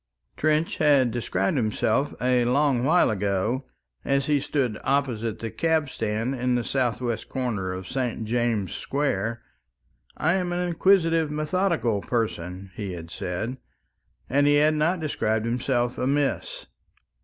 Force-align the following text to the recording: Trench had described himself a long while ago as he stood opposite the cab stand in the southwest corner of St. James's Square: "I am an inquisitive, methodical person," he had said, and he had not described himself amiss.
Trench 0.35 0.77
had 0.77 1.11
described 1.11 1.57
himself 1.57 2.15
a 2.19 2.43
long 2.43 2.83
while 2.83 3.11
ago 3.11 3.65
as 4.03 4.25
he 4.25 4.39
stood 4.39 4.79
opposite 4.83 5.37
the 5.37 5.51
cab 5.51 5.89
stand 5.89 6.33
in 6.33 6.55
the 6.55 6.63
southwest 6.63 7.29
corner 7.29 7.71
of 7.71 7.87
St. 7.87 8.25
James's 8.25 8.75
Square: 8.75 9.43
"I 10.17 10.33
am 10.33 10.51
an 10.53 10.67
inquisitive, 10.67 11.29
methodical 11.29 12.01
person," 12.01 12.71
he 12.73 12.93
had 12.93 13.11
said, 13.11 13.57
and 14.27 14.47
he 14.47 14.55
had 14.55 14.73
not 14.73 14.99
described 15.01 15.45
himself 15.45 15.99
amiss. 15.99 16.65